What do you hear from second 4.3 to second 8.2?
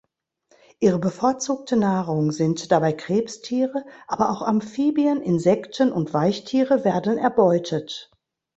auch Amphibien, Insekten und Weichtiere werden erbeutet.